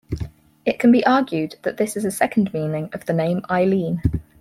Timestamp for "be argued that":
0.91-1.77